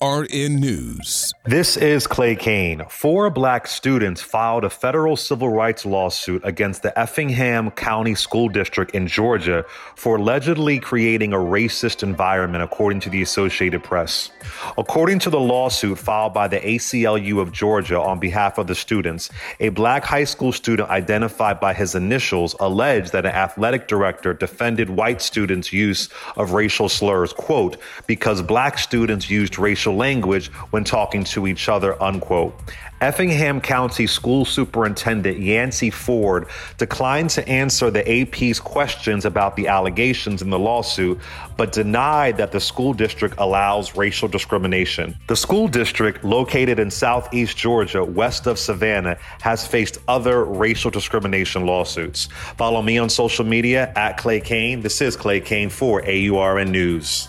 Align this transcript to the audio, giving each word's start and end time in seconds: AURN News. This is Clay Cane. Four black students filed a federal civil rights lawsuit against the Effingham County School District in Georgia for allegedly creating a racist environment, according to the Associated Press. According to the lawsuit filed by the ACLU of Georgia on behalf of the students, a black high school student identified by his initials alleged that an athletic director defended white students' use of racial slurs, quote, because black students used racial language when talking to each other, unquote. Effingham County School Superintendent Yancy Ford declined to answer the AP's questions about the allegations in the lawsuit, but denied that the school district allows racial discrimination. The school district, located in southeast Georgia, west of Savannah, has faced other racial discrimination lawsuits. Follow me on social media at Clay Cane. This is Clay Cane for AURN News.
AURN 0.00 0.56
News. 0.56 1.32
This 1.46 1.76
is 1.76 2.06
Clay 2.06 2.36
Cane. 2.36 2.82
Four 2.88 3.30
black 3.30 3.66
students 3.66 4.20
filed 4.20 4.64
a 4.64 4.70
federal 4.70 5.16
civil 5.16 5.48
rights 5.48 5.84
lawsuit 5.84 6.42
against 6.44 6.82
the 6.82 6.96
Effingham 6.98 7.70
County 7.70 8.14
School 8.14 8.48
District 8.48 8.94
in 8.94 9.06
Georgia 9.06 9.64
for 9.96 10.16
allegedly 10.16 10.78
creating 10.78 11.32
a 11.32 11.38
racist 11.38 12.02
environment, 12.02 12.62
according 12.62 13.00
to 13.00 13.10
the 13.10 13.22
Associated 13.22 13.82
Press. 13.82 14.30
According 14.78 15.18
to 15.20 15.30
the 15.30 15.40
lawsuit 15.40 15.98
filed 15.98 16.34
by 16.34 16.46
the 16.46 16.60
ACLU 16.60 17.40
of 17.40 17.50
Georgia 17.52 17.98
on 17.98 18.20
behalf 18.20 18.58
of 18.58 18.66
the 18.66 18.74
students, 18.74 19.30
a 19.60 19.70
black 19.70 20.04
high 20.04 20.24
school 20.24 20.52
student 20.52 20.90
identified 20.90 21.58
by 21.58 21.72
his 21.72 21.94
initials 21.94 22.54
alleged 22.60 23.12
that 23.12 23.26
an 23.26 23.32
athletic 23.32 23.88
director 23.88 24.34
defended 24.34 24.90
white 24.90 25.22
students' 25.22 25.72
use 25.72 26.08
of 26.36 26.52
racial 26.52 26.88
slurs, 26.88 27.32
quote, 27.32 27.76
because 28.06 28.42
black 28.42 28.78
students 28.78 29.30
used 29.30 29.58
racial 29.58 29.79
language 29.86 30.48
when 30.70 30.84
talking 30.84 31.24
to 31.24 31.46
each 31.46 31.68
other, 31.68 32.00
unquote. 32.02 32.54
Effingham 33.00 33.62
County 33.62 34.06
School 34.06 34.44
Superintendent 34.44 35.38
Yancy 35.38 35.88
Ford 35.88 36.46
declined 36.76 37.30
to 37.30 37.48
answer 37.48 37.90
the 37.90 38.06
AP's 38.06 38.60
questions 38.60 39.24
about 39.24 39.56
the 39.56 39.68
allegations 39.68 40.42
in 40.42 40.50
the 40.50 40.58
lawsuit, 40.58 41.18
but 41.56 41.72
denied 41.72 42.36
that 42.36 42.52
the 42.52 42.60
school 42.60 42.92
district 42.92 43.36
allows 43.38 43.96
racial 43.96 44.28
discrimination. 44.28 45.16
The 45.28 45.36
school 45.36 45.66
district, 45.66 46.24
located 46.24 46.78
in 46.78 46.90
southeast 46.90 47.56
Georgia, 47.56 48.04
west 48.04 48.46
of 48.46 48.58
Savannah, 48.58 49.16
has 49.40 49.66
faced 49.66 49.96
other 50.06 50.44
racial 50.44 50.90
discrimination 50.90 51.64
lawsuits. 51.64 52.26
Follow 52.58 52.82
me 52.82 52.98
on 52.98 53.08
social 53.08 53.46
media 53.46 53.94
at 53.96 54.18
Clay 54.18 54.40
Cane. 54.40 54.82
This 54.82 55.00
is 55.00 55.16
Clay 55.16 55.40
Cane 55.40 55.70
for 55.70 56.02
AURN 56.06 56.70
News. 56.70 57.28